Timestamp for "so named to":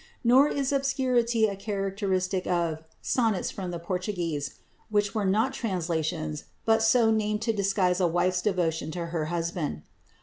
6.81-7.53